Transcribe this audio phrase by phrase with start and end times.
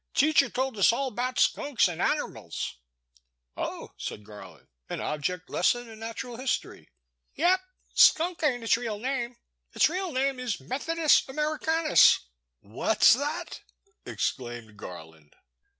[0.15, 2.77] Teacher told us all about skunks an* anermals.
[3.55, 6.89] Oh,'* said Garland, an object lesson in nat ural history?
[7.35, 7.61] Yep.
[7.93, 9.37] Skunk ain*t its real name,
[9.75, 12.17] its real name is Methodist Americanus
[12.61, 13.61] What *s that?
[14.03, 15.35] exclaimed Garland.